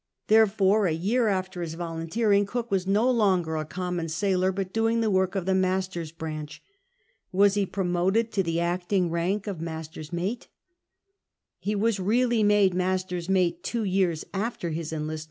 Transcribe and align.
Therefore, 0.29 0.87
a 0.87 0.93
year 0.93 1.27
after 1.27 1.61
his 1.61 1.75
volunteering, 1.75 2.47
Cook 2.47 2.71
was 2.71 2.87
no 2.87 3.07
longer 3.11 3.55
a 3.55 3.65
common 3.65 4.09
sailor, 4.09 4.51
but 4.51 4.73
doing 4.73 4.99
the 5.01 5.11
work 5.11 5.35
of 5.35 5.45
the 5.45 5.53
master's 5.53 6.11
branch. 6.11 6.59
Was 7.31 7.53
he 7.53 7.67
promoted 7.67 8.31
to 8.31 8.41
the 8.41 8.59
acting 8.59 9.11
rank 9.11 9.45
of 9.45 9.61
master's 9.61 10.11
mate 10.11 10.47
1 11.59 11.59
He 11.59 11.75
was 11.75 11.99
really 11.99 12.41
made 12.41 12.73
master's 12.73 13.29
mate 13.29 13.61
two 13.63 13.83
years 13.83 14.25
after 14.33 14.71
his 14.71 14.91
cnlistnie? 14.91 15.19